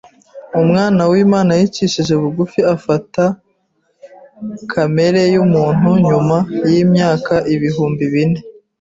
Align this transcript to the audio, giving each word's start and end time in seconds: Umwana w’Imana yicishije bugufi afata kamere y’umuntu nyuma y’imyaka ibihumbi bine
Umwana 0.61 1.01
w’Imana 1.11 1.51
yicishije 1.59 2.13
bugufi 2.21 2.59
afata 2.75 3.23
kamere 4.71 5.21
y’umuntu 5.33 5.89
nyuma 6.07 6.37
y’imyaka 6.69 7.33
ibihumbi 7.55 8.03
bine 8.13 8.39